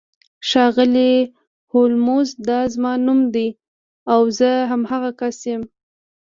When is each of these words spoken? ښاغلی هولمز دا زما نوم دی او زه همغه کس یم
ښاغلی 0.49 1.13
هولمز 1.71 2.27
دا 2.49 2.59
زما 2.73 2.93
نوم 3.05 3.19
دی 3.33 3.49
او 4.13 4.21
زه 4.39 4.49
همغه 4.71 5.11
کس 5.19 5.37
یم 5.49 5.63